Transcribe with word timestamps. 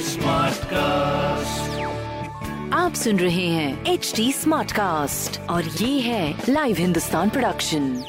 Smart 0.00 0.64
cast 0.64 1.80
आप 2.74 2.94
सुन 2.94 3.18
रहे 3.18 3.46
हैं 3.46 3.84
एच 3.86 4.12
डी 4.16 4.32
स्मार्ट 4.32 4.72
कास्ट 4.72 5.40
और 5.40 5.64
ये 5.64 6.00
है 6.00 6.42
लाइव 6.48 6.76
हिंदुस्तान 6.76 7.30
प्रोडक्शन 7.30 8.02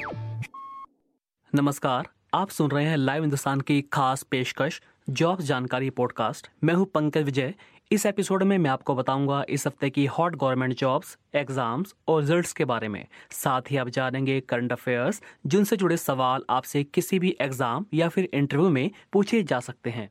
नमस्कार 1.55 2.07
आप 2.33 2.49
सुन 2.49 2.71
रहे 2.71 2.85
हैं 2.85 2.97
लाइव 2.97 3.21
हिंदुस्तान 3.21 3.61
की 3.61 3.81
खास 3.81 4.23
पेशकश 4.23 4.81
जॉब 5.09 5.41
जानकारी 5.41 5.89
पॉडकास्ट, 5.89 6.47
मैं 6.63 6.73
हूँ 6.73 6.85
पंकज 6.85 7.23
विजय। 7.23 7.53
इस 7.91 8.05
एपिसोड 8.05 8.43
में 8.43 8.57
मैं 8.57 8.69
आपको 8.69 8.95
बताऊँगा 8.95 9.43
इस 9.49 9.65
हफ़्ते 9.67 9.89
की 9.89 10.05
हॉट 10.05 10.35
गवर्नमेंट 10.35 10.73
जॉब्स, 10.73 11.17
एग्ज़ाम्स 11.35 11.93
और 12.07 12.21
रिजल्ट्स 12.21 12.53
के 12.53 12.65
बारे 12.65 12.87
में। 12.87 13.05
साथ 13.31 13.71
ही 13.71 13.77
आप 13.77 13.89
जानेंगे 13.89 14.39
करंट 14.39 14.71
अफेयर्स, 14.71 15.21
जिनसे 15.45 15.75
जुड़े 15.75 15.97
सवाल 15.97 16.43
आपसे 16.49 16.83
किसी 16.83 17.19
भी 17.19 17.35
एग्ज़ाम 17.41 17.85
या 17.93 18.09
फिर 18.09 18.29
इंटरव्यू 18.33 18.69
में 18.69 18.89
पूछे 19.13 19.41
जा 19.43 19.59
सकते 19.59 19.89
हैं। 19.89 20.09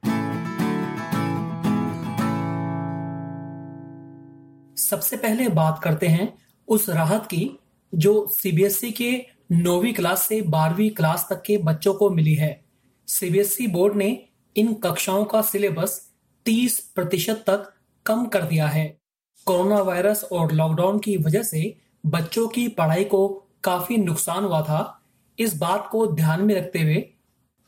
सबसे 4.76 5.17
पहले 5.17 5.49
बात 5.49 5.81
करते 5.85 6.07
हैं 6.07 6.32
उस 6.68 6.89
राहत 6.90 7.26
की, 7.26 7.59
जो 7.93 8.26
सीबीएसई 8.26 8.90
के 8.90 9.13
नौवीं 9.53 9.93
क्लास 9.95 10.23
से 10.23 10.40
बारहवीं 10.43 10.90
क्लास 10.90 11.26
तक 11.31 11.43
के 11.43 11.59
बच्चों 11.59 11.95
को 11.95 12.11
मिली 12.11 12.35
है। 12.35 12.65
सीबीएसई 13.09 13.67
बोर्ड 13.67 13.96
ने 13.96 14.09
इन 14.57 14.75
कक्षाओं 14.75 15.25
का 15.25 15.43
सिलेबस 15.43 16.01
30 16.46 16.81
प्रतिशत 16.81 17.45
तक 17.46 17.73
कम 18.07 18.27
कर 18.27 18.43
दिया 18.43 18.67
है। 18.67 18.99
कोरोना 19.46 19.79
वायरस 19.79 20.25
और 20.25 20.53
लॉकडाउन 20.53 20.99
की 20.99 21.17
वजह 21.17 21.43
से 21.43 21.77
बच्चों 22.07 22.49
की 22.49 22.69
पढ़ाई 22.69 23.05
को 23.05 23.29
काफ़ी 23.65 23.96
नुकसान 23.96 24.45
हुआ 24.45 24.63
था। 24.63 25.03
इस 25.39 25.57
बात 25.57 25.89
को 25.93 26.07
ध्यान 26.07 26.43
में 26.43 26.55
रखते 26.55 26.79
हुए 26.79 27.09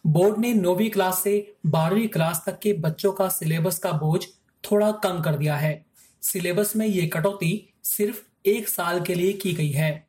बोर्ड 0.06 0.38
ने 0.38 0.54
नौवीं 0.54 0.90
क्लास 0.90 1.22
से 1.22 1.54
बारहवीं 1.66 2.08
क्लास 2.08 2.42
तक 2.46 2.58
के 2.58 2.72
बच्चों 2.72 3.12
का 3.12 3.28
सिलेबस 3.28 3.78
का 3.78 3.92
बोझ 3.92 4.26
थोड़ा 4.64 4.92
कम 4.92 5.20
कर 5.20 5.36
दिया 5.36 5.56
है। 5.56 5.86
सिलेबस 6.22 6.76
में 6.76 6.86
ये 6.86 7.06
कटौती 7.06 7.74
सिर्फ़ 7.84 8.22
एक 8.46 8.68
साल 8.68 9.00
के 9.00 9.14
लिए 9.14 9.32
की 9.32 9.52
गई 9.52 9.70
है। 9.70 10.08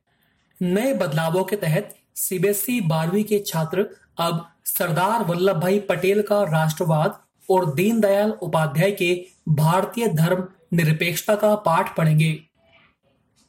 नए 0.62 0.94
बदलावों 0.94 1.44
के 1.44 1.56
तहत 1.56 1.96
सीबीएसई 2.16 2.82
बारहवीं 2.82 3.24
के 3.24 3.40
छात्र 3.40 3.90
अब 4.20 4.52
सरदार 4.66 5.24
वल्लभ 5.24 5.56
भाई 5.58 5.80
पटेल 5.80 6.22
का 6.22 6.44
राष्ट्रवाद 6.44 7.22
और 7.50 7.74
दीनदयाल 7.74 8.32
उपाध्याय 8.32 8.92
के 8.92 9.26
भारतीय 9.50 10.08
धर्म 10.08 10.48
निरपेक्षता 10.74 11.36
का 11.36 11.56
पाठ 11.56 11.98
पढ़ेंगे। 11.98 12.40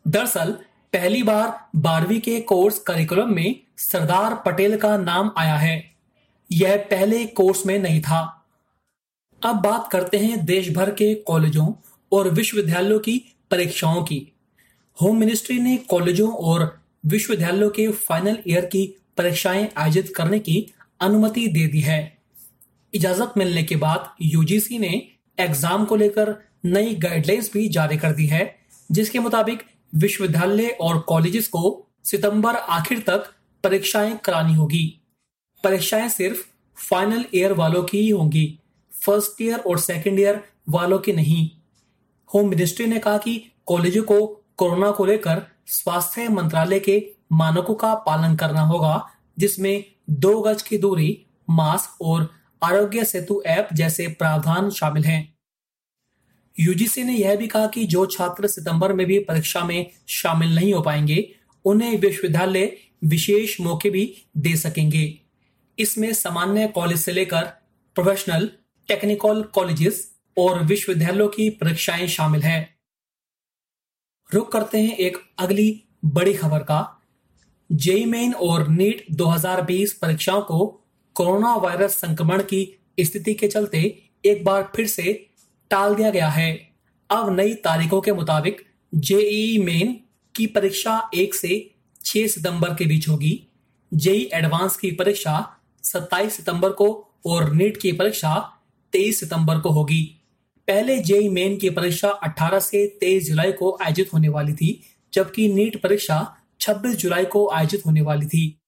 दरअसल, 0.08 0.50
पहली 0.92 1.22
बार 1.22 1.68
बारहवीं 1.76 2.20
के 2.20 2.40
कोर्स 2.40 2.78
करिकुलम 2.78 3.34
में 3.34 3.60
सरदार 3.76 4.34
पटेल 4.34 4.76
का 4.76 4.96
नाम 4.96 5.32
आया 5.38 5.56
है। 5.56 5.94
यह 6.52 6.88
पहले 6.90 7.26
कोर्स 7.26 7.66
में 7.66 7.78
नहीं 7.78 8.00
था। 8.00 8.46
अब 9.44 9.56
बात 9.56 9.88
करते 9.92 10.18
हैं 10.18 10.44
देश 10.44 10.70
भर 10.70 10.90
के 10.90 11.14
कॉलेजों 11.14 11.72
और 12.12 12.28
विश्वविद्यालयों 12.28 13.00
की 13.00 13.36
परीक्षाओं 13.50 14.02
की। 14.02 14.32
होम 15.02 15.18
मिनिस्ट्री 15.18 15.58
ने 15.58 15.76
कॉलेजों 15.76 16.32
और 16.32 16.80
विश्वविद्यालयों 17.06 17.70
के 17.70 17.88
फाइनल 17.88 18.38
ईयर 18.48 18.64
की 18.64 18.96
परीक्षाएँ 19.18 19.68
आयोजित 19.76 20.12
करने 20.16 20.38
की 20.38 20.66
अनुमति 21.00 21.46
दे 21.48 21.66
दी 21.66 21.80
है। 21.80 22.00
इजाज़त 22.92 23.34
मिलने 23.36 23.62
के 23.62 23.76
बाद 23.76 24.10
यूजीसी 24.22 24.78
ने 24.78 24.90
एग्ज़ाम 25.38 25.84
को 25.84 25.96
लेकर 25.96 26.34
नई 26.64 26.94
गाइडलाइंस 26.94 27.50
भी 27.52 27.68
जारी 27.68 27.96
कर 27.96 28.12
दी 28.12 28.26
है, 28.26 28.56
जिसके 28.90 29.18
मुताबिक 29.18 29.62
विश्वविद्यालय 29.92 30.68
और 30.80 30.98
कॉलेजेस 30.98 31.48
को 31.48 31.86
सितंबर 32.04 32.56
आखिर 32.56 32.98
तक 32.98 33.32
परीक्षाएँ 33.64 34.16
करानी 34.24 34.54
होगी। 34.54 34.86
परीक्षाएँ 35.64 36.08
सिर्फ़ 36.08 36.44
फाइनल 36.78 37.24
ईयर 37.34 37.52
वालों 37.52 37.82
की 37.82 37.98
ही 37.98 38.08
होंगी 38.08 38.58
फ़र्स्ट 38.92 39.40
ईयर 39.42 39.58
और 39.58 39.78
सेकेंड 39.78 40.18
ईयर 40.20 40.40
वालों 40.68 40.98
की 40.98 41.12
नहीं। 41.12 41.50
होम 42.30 42.48
मिनिस्ट्री 42.48 42.86
ने 42.86 42.98
कहा 42.98 43.18
कि 43.18 43.42
कॉलेजों 43.66 44.02
को 44.02 44.26
कोरोना 44.56 44.90
को 44.90 45.04
लेकर 45.04 45.42
स्वास्थ्य 45.66 46.28
मंत्रालय 46.28 46.80
के 46.80 46.98
मानकों 47.32 47.74
का 47.74 47.94
पालन 47.94 48.36
करना 48.36 48.60
होगा, 48.60 49.10
जिसमें 49.38 49.84
दो 50.10 50.40
गज 50.40 50.62
की 50.62 50.78
दूरी 50.78 51.26
मास्क 51.50 52.02
और 52.02 52.34
आरोग्य 52.62 53.04
सेतु 53.04 53.42
ऐप 53.46 53.68
जैसे 53.72 54.08
प्रावधान 54.08 54.70
शामिल 54.70 55.04
हैं। 55.04 55.38
यूजीसी 56.60 57.04
ने 57.04 57.12
यह 57.12 57.36
भी 57.36 57.46
कहा 57.46 57.66
कि 57.66 57.84
जो 57.84 58.06
छात्र 58.06 58.46
सितंबर 58.46 58.92
में 58.92 59.06
भी 59.06 59.18
परीक्षा 59.18 59.64
में 59.64 59.90
शामिल 60.08 60.54
नहीं 60.54 60.74
हो 60.74 60.80
पाएँगे, 60.80 61.34
उन्हें 61.64 61.98
विश्वविद्यालय 61.98 62.76
विशेष 63.04 63.60
मौके 63.60 63.90
भी 63.90 64.24
दे 64.36 64.56
सकेंगे। 64.56 65.20
इसमें 65.78 66.12
सामान्य 66.12 66.68
कॉलेज 66.68 66.98
से 66.98 67.12
लेकर 67.12 67.42
प्रोफेशनल 67.94 68.50
टेक्निकल 68.88 69.42
कॉलेजेस 69.42 70.14
और 70.38 70.62
विश्वविद्यालयों 70.62 71.28
की 71.28 71.50
परीक्षाएँ 71.50 72.06
शामिल 72.06 72.42
हैं। 72.42 72.78
रुक 74.34 74.52
करते 74.52 74.80
हैं 74.80 74.96
एक 74.96 75.18
अगली 75.38 75.84
बड़ी 76.04 76.34
खबर 76.34 76.58
का। 76.58 76.99
जेई 77.72 78.04
मेन 78.04 78.34
और 78.34 78.68
नीट 78.68 79.06
2020 79.10 79.92
परीक्षाओं 79.92 80.42
को 80.42 80.84
कोरोना 81.14 81.54
वायरस 81.54 81.92
संक्रमण 81.92 82.42
की 82.42 82.80
स्थिति 83.00 83.34
के 83.34 83.48
चलते 83.48 84.02
एक 84.24 84.44
बार 84.44 84.72
फिर 84.76 84.86
से 84.86 85.28
टाल 85.70 85.94
दिया 85.94 86.10
गया 86.10 86.28
है। 86.28 86.70
अब 87.10 87.36
नई 87.36 87.54
तारीखों 87.54 88.00
के 88.00 88.12
मुताबिक 88.12 88.66
जेई 88.94 89.58
मेन 89.58 90.00
की 90.34 90.46
परीक्षा 90.46 91.10
एक 91.14 91.34
से 91.34 91.70
6 92.04 92.26
सितंबर 92.26 92.74
के 92.74 92.84
बीच 92.84 93.08
होगी। 93.08 93.46
जेई 93.94 94.30
एडवांस 94.34 94.76
की 94.76 94.90
परीक्षा 94.90 95.56
27 95.82 96.36
सितंबर 96.36 96.70
को 96.70 97.08
और 97.26 97.52
नीट 97.52 97.76
की 97.76 97.92
परीक्षा 97.92 98.52
23 98.92 99.20
सितंबर 99.20 99.58
को 99.58 99.70
होगी। 99.70 100.16
पहले 100.68 100.98
जेई 100.98 101.28
मेन 101.28 101.56
की 101.56 101.70
परीक्षा 101.70 102.08
18 102.08 102.58
से 102.58 102.98
23 103.00 103.26
जुलाई 103.26 103.52
को 103.52 103.78
आयोजित 103.82 104.14
होने 104.14 104.28
वाली 104.28 104.52
थी, 104.52 104.82
जबकि 105.12 105.48
नीट 105.54 105.82
परीक्षा 105.82 106.36
26 106.60 106.96
जुलाई 106.96 107.24
को 107.24 107.50
आयोजित 107.50 107.86
होने 107.86 108.00
वाली 108.00 108.26
थी। 108.26 108.60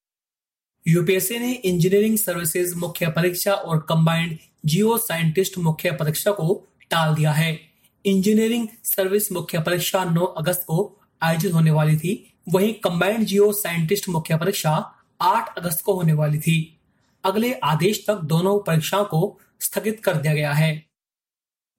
यूपीएससी 0.88 1.38
ने 1.38 1.52
इंजीनियरिंग 1.52 2.18
सर्विसेज़ 2.18 2.74
मुख्य 2.74 3.08
परीक्षा 3.08 3.52
और 3.52 3.86
कंबाइंड 3.88 4.38
जियो 4.66 4.98
साइंटिस्ट 4.98 5.58
मुख्य 5.58 5.92
परीक्षा 5.92 6.30
को 6.30 6.68
टाल 6.90 7.14
दिया 7.14 7.32
है। 7.32 7.60
इंजीनियरिंग 8.06 8.68
सर्विस 8.84 9.32
मुख्य 9.32 9.58
परीक्षा 9.58 10.04
9 10.04 10.24
अगस्त 10.24 10.64
को 10.66 11.00
आयोजित 11.22 11.52
होने 11.52 11.70
वाली 11.70 11.96
थी। 11.96 12.34
वहीं 12.48 12.74
कंबाइंड 12.74 13.24
जियो 13.24 13.52
साइंटिस्ट 13.52 14.08
मुख्य 14.08 14.36
परीक्षा 14.36 14.94
8 15.20 15.58
अगस्त 15.58 15.80
को 15.80 15.94
होने 15.94 16.12
वाली 16.12 16.38
थी। 16.38 16.80
अगले 17.24 17.52
आदेश 17.52 18.04
तक 18.06 18.14
दोनों 18.14 18.58
परीक्षाओं 18.58 19.04
को 19.04 19.40
स्थगित 19.60 20.04
कर 20.04 20.16
दिया 20.16 20.34
गया 20.34 20.52
है। 20.52 20.86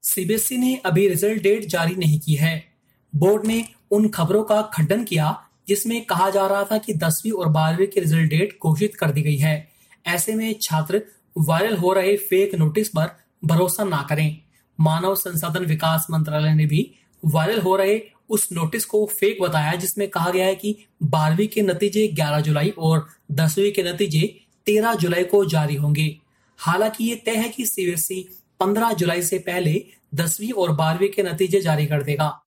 सीबीएसई 0.03 0.57
ने 0.57 0.75
अभी 0.75 1.07
रिज़ल्ट 1.07 1.43
डेट 1.43 1.65
जारी 1.65 1.95
नहीं 1.95 2.19
की 2.19 2.35
है। 2.35 2.73
बोर्ड 3.15 3.45
ने 3.45 3.67
उन 3.91 4.09
खबरों 4.09 4.43
का 4.43 4.61
खंडन 4.61 5.03
किया 5.03 5.42
जिसमें 5.67 6.05
कहा 6.05 6.29
जा 6.29 6.47
रहा 6.47 6.63
था 6.63 6.77
कि 6.77 6.93
दसवीं 6.93 7.31
और 7.31 7.49
बारहवीं 7.49 7.87
की 7.87 7.99
रिज़ल्ट 7.99 8.29
डेट 8.29 8.57
घोषित 8.63 8.95
कर 8.95 9.11
दी 9.11 9.21
गई 9.21 9.37
है। 9.37 9.71
ऐसे 10.07 10.35
में 10.35 10.55
छात्र 10.61 11.01
वायरल 11.37 11.77
हो 11.77 11.93
रहे 11.93 12.17
फेक 12.17 12.55
नोटिस 12.55 12.89
पर 12.89 13.09
भरोसा 13.45 13.83
ना 13.83 14.05
करें। 14.09 14.37
मानव 14.79 15.15
संसाधन 15.15 15.65
विकास 15.65 16.07
मंत्रालय 16.11 16.53
ने 16.53 16.65
भी 16.65 16.91
वायरल 17.25 17.61
हो 17.61 17.75
रहे 17.75 18.01
उस 18.29 18.47
नोटिस 18.51 18.85
को 18.85 19.05
फेक 19.05 19.41
बताया, 19.41 19.75
जिसमें 19.75 20.07
कहा 20.09 20.29
गया 20.31 20.45
है 20.45 20.55
कि 20.55 20.75
बारहवीं 21.03 21.47
के 21.47 21.61
नतीजे 21.61 22.07
11 22.07 22.39
जुलाई 22.39 22.69
और 22.69 23.07
दसवीं 23.31 23.71
के 23.71 23.83
नतीजे 23.83 24.39
13 24.65 24.95
जुलाई 24.95 25.23
को 25.23 25.45
जारी 25.45 25.75
होंगे। 25.75 26.17
हालाँकि 26.57 27.03
ये 27.03 27.15
तय 27.15 27.35
है 27.35 27.49
कि 27.49 27.65
सीबीएसई 27.65 28.27
15 28.59 28.93
जुलाई 28.93 29.21
से 29.21 29.39
पहले 29.39 29.85
दसवीं 30.15 30.51
और 30.51 30.71
बारहवीं 30.71 31.09
के 31.09 31.23
नतीजे 31.23 31.61
जारी 31.61 31.85
कर 31.85 32.03
देगा। 32.03 32.41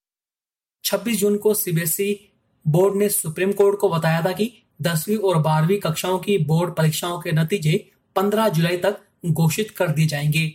26 0.85 1.21
जून 1.21 1.37
को 1.37 1.55
सीबीएसई 1.55 2.13
बोर्ड 2.69 2.97
ने 2.97 3.09
सुप्रीम 3.09 3.53
कोर्ट 3.53 3.79
को 3.79 3.89
बताया 3.89 4.23
था 4.23 4.33
कि 4.33 4.53
दसवीं 4.83 5.17
और 5.17 5.39
बारहवीं 5.39 5.79
कक्षाओं 5.79 6.19
की 6.19 6.39
बोर्ड 6.39 6.75
परीक्षाओं 6.75 7.21
के 7.21 7.33
नतीजे 7.33 7.91
15 8.17 8.49
जुलाई 8.49 8.77
तक 8.77 9.01
घोषित 9.27 9.71
कर 9.71 9.89
दिए 9.89 10.07
जाएँगे। 10.07 10.53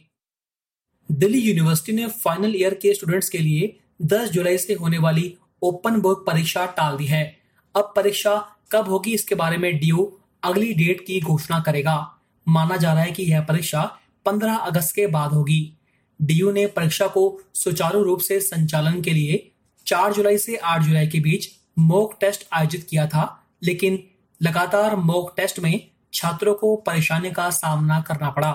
दिल्ली 1.11 1.39
यूनिवर्सिटी 1.39 1.91
ने 1.91 2.07
फाइनल 2.07 2.55
ईयर 2.55 2.73
के 2.73 2.93
स्टूडेंट्स 2.93 3.29
के 3.29 3.37
लिए 3.37 3.79
10 4.01 4.29
जुलाई 4.29 4.57
से 4.57 4.73
होने 4.73 4.97
वाली 4.97 5.37
ओपन 5.61 6.01
बुक 6.01 6.27
परीक्षा 6.27 6.65
टाल 6.65 6.97
दी 6.97 7.05
है। 7.05 7.37
अब 7.75 7.93
परीक्षा 7.95 8.55
कब 8.71 8.89
होगी 8.89 9.13
इसके 9.13 9.35
बारे 9.35 9.57
में 9.57 9.79
डीयू 9.79 10.19
अगली 10.43 10.73
डेट 10.73 11.05
की 11.05 11.21
घोषणा 11.21 11.59
करेगा। 11.59 12.19
माना 12.47 12.77
जा 12.77 12.93
रहा 12.93 13.03
है 13.03 13.11
कि 13.11 13.23
यह 13.23 13.41
परीक्षा 13.41 13.97
15 14.25 14.55
अगस्त 14.55 14.95
के 14.95 15.07
बाद 15.07 15.31
होगी। 15.31 15.77
डीयू 16.21 16.51
ने 16.51 16.67
परीक्षा 16.67 17.07
को 17.07 17.41
सुचारू 17.53 18.03
रूप 18.03 18.19
से 18.19 18.39
संचालन 18.39 19.01
के 19.01 19.11
लिए 19.11 19.51
4 19.85 20.13
जुलाई 20.13 20.37
से 20.37 20.55
8 20.55 20.81
जुलाई 20.81 21.07
के 21.07 21.19
बीच 21.19 21.60
मॉक 21.77 22.17
टेस्ट 22.21 22.47
आयोजित 22.53 22.87
किया 22.89 23.05
था, 23.07 23.23
लेकिन 23.63 24.03
लगातार 24.41 24.95
मॉक 24.95 25.33
टेस्ट 25.37 25.59
में 25.59 25.81
छात्रों 26.13 26.53
को 26.53 26.75
परेशानी 26.77 27.31
का 27.31 27.49
सामना 27.49 27.99
करना 28.01 28.29
पड़ा। 28.29 28.53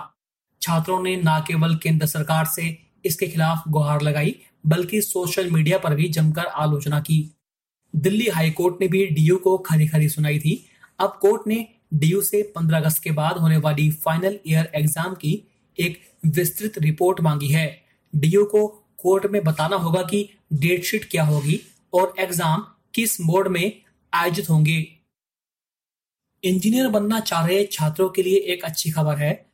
छात्रों 0.62 1.02
ने 1.02 1.16
न 1.16 1.38
केवल 1.46 1.74
केंद्र 1.76 2.06
सरकार 2.06 2.44
से 2.46 2.76
इसके 3.04 3.26
खिलाफ 3.26 3.62
गुहार 3.68 4.02
लगाई, 4.02 4.34
बल्कि 4.66 5.00
सोशल 5.02 5.50
मीडिया 5.50 5.78
पर 5.78 5.94
भी 5.94 6.08
जमकर 6.08 6.46
आलोचना 6.46 7.00
की। 7.00 7.18
दिल्ली 7.94 8.28
हाईकोर्ट 8.28 8.80
ने 8.80 8.88
भी 8.88 9.06
डीयू 9.06 9.36
को 9.36 9.56
खरी 9.58 9.86
खरी 9.88 10.08
सुनाई 10.08 10.38
थी। 10.38 10.64
अब 10.98 11.18
कोर्ट 11.22 11.46
ने 11.46 11.66
डीयू 11.94 12.20
से 12.22 12.42
15 12.56 12.76
अगस्त 12.76 13.02
के 13.02 13.10
बाद 13.10 13.36
होने 13.36 13.56
वाली 13.56 13.90
फाइनल 13.90 14.38
ईयर 14.46 14.70
एग्ज़ाम 14.74 15.14
की 15.14 15.32
एक 15.78 16.00
विस्तृत 16.26 16.78
रिपोर्ट 16.78 17.20
मांगी 17.20 17.48
है। 17.48 17.66
डीयू 18.12 18.44
को 18.44 18.66
कोर्ट 18.98 19.26
में 19.26 19.42
बताना 19.44 19.76
होगा 19.76 20.02
कि 20.02 20.28
डेट 20.52 20.84
शीट 20.84 21.08
क्या 21.10 21.24
होगी 21.24 21.60
और 21.92 22.14
एग्ज़ाम 22.18 22.66
किस 22.96 23.20
मोड 23.20 23.48
में 23.48 23.82
आयोजित 24.14 24.50
होंगे? 24.50 24.96
इंजीनियर 26.44 26.88
बनना 26.88 27.20
चाह 27.20 27.46
रहे 27.46 27.64
छात्रों 27.64 28.08
के 28.08 28.22
लिए 28.22 28.36
एक 28.36 28.64
अच्छी 28.64 28.90
खबर 28.90 29.16
है। 29.16 29.50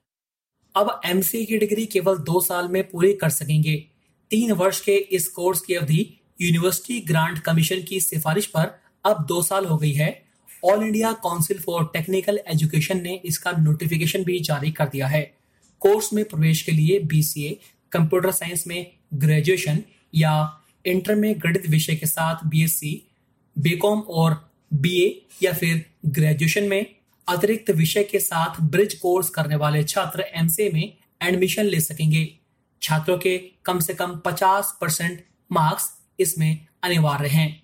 अब 0.76 1.00
एमसीए 1.06 1.44
की 1.44 1.58
डिग्री 1.58 1.86
केवल 1.86 2.18
दो 2.18 2.40
साल 2.40 2.68
में 2.68 2.90
पूरी 2.90 3.12
कर 3.12 3.30
सकेंगे। 3.30 3.88
तीन 4.30 4.52
वर्ष 4.52 4.80
के 4.80 4.96
इस 4.96 5.28
कोर्स 5.28 5.60
की 5.60 5.74
अवधि 5.74 6.20
यूनिवर्सिटी 6.40 7.00
ग्रांट 7.00 7.38
कमीशन 7.38 7.82
की 7.82 8.00
सिफारिश 8.00 8.46
पर 8.46 8.80
अब 9.04 9.26
दो 9.26 9.42
साल 9.42 9.64
हो 9.64 9.78
गई 9.78 9.92
है। 9.92 10.22
All 10.64 10.82
India 10.82 11.12
Council 11.12 11.58
for 11.58 11.84
Technical 11.84 12.40
Education 12.46 13.02
ने 13.02 13.20
इसका 13.24 13.52
नोटिफिकेशन 13.52 14.24
भी 14.24 14.40
जारी 14.40 14.70
कर 14.70 14.88
दिया 14.88 15.06
है। 15.06 15.34
कोर्स 15.80 16.12
में 16.12 16.24
प्रवेश 16.24 16.62
के 16.62 16.72
लिए 16.72 16.98
बीसीए 16.98 17.60
कंप्यूटर 17.92 18.30
साइंस 18.30 18.66
में 18.66 18.92
ग्रेजुएशन 19.14 19.82
या 20.14 20.62
इंटर 20.86 21.14
में 21.14 21.34
गणित 21.38 21.66
विषय 21.66 21.96
के 21.96 22.06
साथ 22.06 22.36
बीएससी 22.46 23.08
बीकॉम 23.56 24.00
और 24.00 24.52
बीए 24.72 25.26
या 25.42 25.52
फिर 25.52 25.84
ग्रेजुएशन 26.06 26.64
में 26.64 26.94
अतिरिक्त 27.28 27.70
विषय 27.70 28.04
के 28.04 28.20
साथ 28.20 28.60
ब्रिज 28.60 28.94
कोर्स 28.94 29.28
करने 29.30 29.56
वाले 29.56 29.82
छात्र 29.84 30.24
एमसीए 30.34 30.70
में 30.70 30.92
एडमिशन 31.22 31.64
ले 31.64 31.80
सकेंगे। 31.80 32.38
छात्रों 32.82 33.18
के 33.18 33.36
कम 33.64 33.80
से 33.80 33.94
कम 33.94 34.16
50 34.16 34.70
परसेंट 34.80 35.24
मार्क्स 35.52 35.90
इसमें 36.20 36.66
अनिवार्य 36.82 37.28
हैं। 37.28 37.62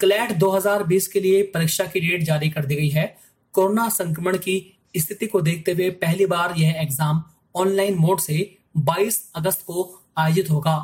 क्लैट 0.00 0.32
2020 0.32 1.06
के 1.08 1.20
लिए 1.20 1.42
परीक्षा 1.42 1.84
की 1.84 2.00
डेट 2.00 2.22
जारी 2.22 2.50
कर 2.50 2.64
दी 2.64 2.74
गई 2.74 2.88
है। 2.88 3.06
कोरोना 3.54 3.88
संक्रमण 3.88 4.36
की 4.36 4.56
स्थिति 4.96 5.26
को 5.26 5.40
देखते 5.40 5.72
हुए 5.72 5.90
पहली 5.90 6.26
बार 6.26 6.54
यह 6.58 6.80
एग्ज़ाम 6.82 7.22
ऑनलाइन 7.54 7.94
मोड 7.94 8.20
से 8.20 8.56
22 8.76 9.20
अगस्त 9.34 9.62
को 9.62 10.04
आयोजित 10.18 10.50
होगा। 10.50 10.76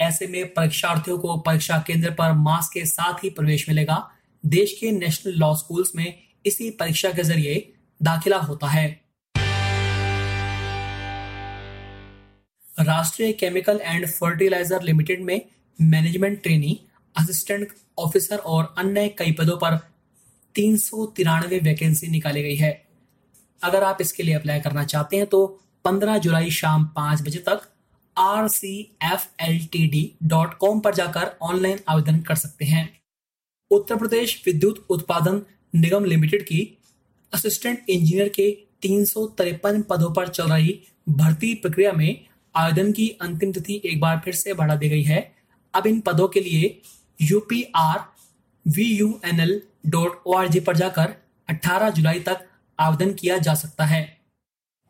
ऐसे 0.00 0.26
में 0.26 0.52
परीक्षार्थियों 0.54 1.18
को 1.18 1.36
परीक्षा 1.38 1.78
केंद्र 1.86 2.10
पर 2.10 2.32
मास्क 2.32 2.72
के 2.72 2.84
साथ 2.86 3.24
ही 3.24 3.30
प्रवेश 3.30 3.68
मिलेगा। 3.68 3.96
देश 4.44 4.76
के 4.80 4.90
नेशनल 4.92 5.34
लॉ 5.34 5.54
स्कूल्स 5.54 5.92
में 5.96 6.14
इसी 6.46 6.70
परीक्षा 6.70 7.10
के 7.10 7.22
ज़रिए 7.22 7.72
दाखिला 8.00 8.36
होता 8.38 8.66
है। 8.66 8.88
Rashtriya 12.78 13.32
chemical 13.32 13.80
and 13.82 14.06
fertilizer 14.08 14.82
limited 14.82 15.22
में 15.22 15.40
मैनेजमेंट 15.78 16.42
ट्रेनी, 16.42 16.78
असिस्टेंट 17.14 17.68
ऑफिसर 17.98 18.36
और 18.36 18.74
अन्य 18.78 19.08
कई 19.08 19.32
पदों 19.32 19.56
पर 19.56 19.76
तीन 20.54 20.76
सौ 20.76 21.06
तिरानवे 21.06 21.58
वैकेंसी 21.58 22.08
निकाली 22.08 22.42
गई 22.42 22.56
है। 22.56 22.72
अगर 23.60 23.84
आप 23.84 23.98
इसके 24.00 24.22
लिए 24.22 24.34
अप्लाई 24.34 24.60
करना 24.60 24.84
चाहते 24.84 25.16
हैं 25.16 25.26
तो 25.26 25.46
15 25.84 26.18
जुलाई 26.18 26.50
शाम 26.50 26.84
पाँच 26.86 27.22
बजे 27.22 27.38
तक 27.38 27.62
आर 28.18 28.48
पर 30.80 30.94
जाकर 30.94 31.36
ऑनलाइन 31.42 31.78
आवेदन 31.88 32.20
कर 32.20 32.34
सकते 32.34 32.64
हैं। 32.64 33.00
उत्तर 33.70 33.96
प्रदेश 33.96 34.42
विद्युत 34.46 34.86
उत्पादन 34.90 35.42
निगम 35.74 36.04
लिमिटेड 36.04 36.42
की 36.42 36.78
असिस्टेंट 37.34 37.84
इंजीनियर 37.88 38.28
के 38.28 38.50
तीन 38.82 39.04
सौ 39.04 39.26
तिरपन 39.26 39.82
पदों 39.82 40.12
पर 40.12 40.28
चल 40.28 40.48
रही 40.48 40.80
भर्ती 41.08 41.54
प्रक्रिया 41.54 41.92
में 41.92 42.24
आवेदन 42.56 42.92
की 42.92 43.08
अंतिम 43.08 43.52
तिथि 43.52 43.80
एक 43.84 44.00
बार 44.00 44.20
फिर 44.24 44.34
से 44.34 44.54
बढ़ा 44.54 44.76
दी 44.76 44.88
गई 44.88 45.02
है। 45.02 45.34
अब 45.74 45.86
इन 45.86 46.00
पदों 46.00 46.28
के 46.28 46.40
लिए 46.40 46.82
U 47.22 47.40
P 47.40 47.62
R 47.76 47.98
V 48.68 48.84
U 48.84 49.20
N 49.24 49.40
L 49.40 49.62
dot 49.86 50.22
O 50.26 50.34
R 50.34 50.48
G 50.48 50.60
पर 50.60 50.76
जाकर 50.76 51.14
18 51.48 51.90
जुलाई 51.90 52.20
तक 52.20 52.46
आवेदन 52.78 53.14
किया 53.14 53.38
जा 53.38 53.54
सकता 53.54 53.84
है। 53.84 54.18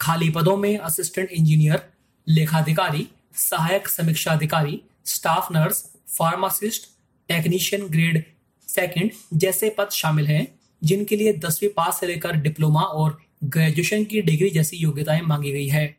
खाली 0.01 0.31
पदों 0.31 0.57
में 0.57 0.79
असिस्टेंट 0.79 1.31
इंजीनियर, 1.31 1.93
लेखाधिकारी 2.29 3.09
सहायक 3.35 3.89
समीक्षा 3.89 4.33
अधिकारी 4.33 4.83
staff 5.05 5.53
nurse 5.53 5.93
pharmacist 6.19 6.83
technician 7.29 7.87
grade 7.87 8.25
second 8.69 9.11
जैसे 9.35 9.75
पद 9.79 9.89
शामिल 9.91 10.27
हैं, 10.27 10.61
जिनके 10.85 11.17
लिए 11.17 11.33
दसवीं 11.33 11.71
पास 11.71 12.01
से 12.01 12.07
लेकर 12.07 12.33
डिप्लोमा 12.33 12.81
और 12.81 13.23
ग्रेजुएशन 13.45 14.05
की 14.05 14.21
डिग्री 14.21 14.51
जैसी 14.51 14.77
योग्यताएँ 14.77 15.21
मांगी 15.21 15.53
गई 15.53 15.69
है। 15.69 15.97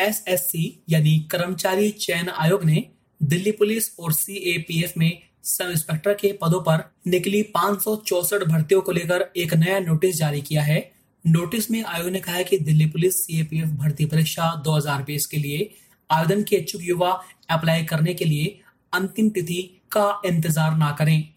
एसएससी 0.00 0.84
यानी 0.90 1.28
कर्मचारी 1.30 1.90
चयन 1.90 2.28
आयोग 2.28 2.64
ने 2.64 2.90
दिल्ली 3.22 3.52
पुलिस 3.52 3.98
और 3.98 4.12
सीएपीएफ 4.12 4.92
में 4.98 5.22
सब 5.44 5.70
इंस्पेक्टर 5.70 6.14
के 6.14 6.38
पदों 6.42 6.60
पर 6.60 6.94
निकली 7.06 7.42
पाँच 7.42 7.88
भर्तियों 8.44 8.80
को 8.80 8.92
लेकर 8.92 9.32
एक 9.36 9.54
नया 9.54 9.78
नोटिस 9.78 10.16
जारी 10.16 10.40
किया 10.40 10.62
है 10.62 10.95
नोटिस 11.26 11.70
में 11.70 11.82
आयोग 11.84 12.08
ने 12.08 12.20
कहा 12.20 12.34
है 12.36 12.42
कि 12.44 12.58
दिल्ली 12.58 12.86
पुलिस 12.86 13.24
सीएपीएफ 13.24 13.68
भर्ती 13.78 14.04
परीक्षा 14.06 14.50
2020 14.62 15.24
के 15.26 15.36
लिए 15.36 15.70
आवेदन 16.10 16.42
के 16.42 16.56
इच्छुक 16.56 16.82
युवा 16.82 17.10
अप्लाई 17.50 17.84
करने 17.84 18.14
के 18.14 18.24
लिए 18.24 18.60
अंतिम 18.92 19.30
तिथि 19.30 19.62
का 19.92 20.04
इंतज़ार 20.26 20.76
ना 20.76 20.90
करें। 20.98 21.28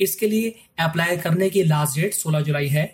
इसके 0.00 0.28
लिए 0.28 0.54
अप्लाई 0.78 1.16
करने 1.16 1.50
की 1.50 1.62
लास्ट 1.64 2.00
डेट 2.00 2.14
16 2.14 2.42
जुलाई 2.42 2.68
है। 2.68 2.86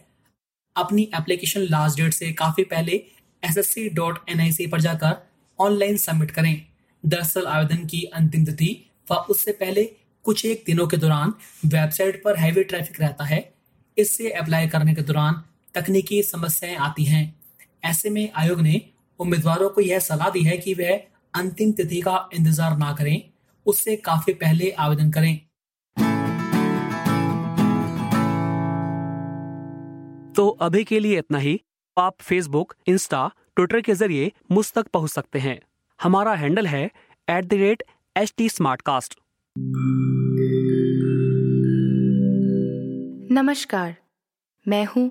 अपनी 0.77 1.09
एप्लीकेशन 1.17 1.61
लास्ट 1.71 2.01
डेट 2.01 2.15
से 2.15 2.33
काफ़ी 2.35 2.65
पहले 2.65 3.03
एस 3.43 4.59
पर 4.73 4.81
जाकर 4.81 5.17
ऑनलाइन 5.59 5.97
सबमिट 5.99 6.31
करें। 6.31 6.55
दरअसल 7.05 7.47
आवेदन 7.49 7.87
की 7.87 8.05
अंतिम 8.15 8.45
तिथि 8.45 8.77
व 9.11 9.25
उससे 9.31 9.53
पहले 9.55 9.85
कुछ 10.25 10.45
एक 10.47 10.65
दिनों 10.67 10.87
के 10.87 10.97
दौरान 10.97 11.35
वेबसाइट 11.67 12.23
पर 12.25 12.37
हैवी 12.37 12.63
ट्रैफ़िक 12.65 13.01
रहता 13.01 13.25
है। 13.25 13.45
इससे 13.97 14.31
अप्लाई 14.39 14.69
करने 14.69 14.95
के 14.95 15.03
दौरान 15.03 15.43
तकनीकी 15.77 16.23
समस्याएँ 16.23 16.77
आती 16.77 17.05
हैं। 17.05 17.25
ऐसे 17.85 18.11
में 18.11 18.31
आयोग 18.37 18.61
ने 18.61 18.81
उम्मीदवारों 19.21 19.69
को 19.69 19.81
यह 19.81 19.99
सलाह 19.99 20.31
दी 20.31 20.43
है 20.43 20.57
कि 20.57 20.75
वह 20.75 21.01
अंतिम 21.35 21.73
तिथि 21.73 22.01
का 22.01 22.29
इंतज़ार 22.35 22.77
ना 22.79 22.93
करें 22.93 23.23
उससे 23.67 23.97
काफ़ी 23.97 24.33
पहले 24.35 24.71
आवेदन 24.71 25.11
करें। 25.11 25.37
तो 30.35 30.49
अभी 30.49 30.85
के 30.85 30.99
लिए 31.01 31.19
इतना 31.19 31.39
ही। 31.39 31.61
आप 31.97 32.17
फेसबुक 32.21 32.75
इंस्टा 32.87 33.27
ट्विटर 33.57 33.81
के 33.81 33.95
ज़रिए 33.95 34.33
मुझ 34.53 34.73
तक 34.73 34.87
पहुँच 34.87 35.11
सकते 35.11 35.39
हैं। 35.39 35.59
हमारा 36.01 36.35
हैंडल 36.35 36.67
है 36.67 36.85
at 37.29 37.45
the 37.45 37.55
rate 37.55 37.83
H 38.17 38.35
T 38.37 38.49
नमस्कार 43.33 43.95
मैं 44.67 44.85
हूँ 44.87 45.11